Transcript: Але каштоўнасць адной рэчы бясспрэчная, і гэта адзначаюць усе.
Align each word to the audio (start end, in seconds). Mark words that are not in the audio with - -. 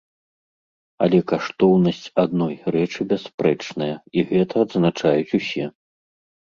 Але 1.05 1.19
каштоўнасць 1.31 2.07
адной 2.25 2.55
рэчы 2.77 3.01
бясспрэчная, 3.13 3.93
і 4.17 4.27
гэта 4.33 4.53
адзначаюць 4.69 5.35
усе. 5.43 5.65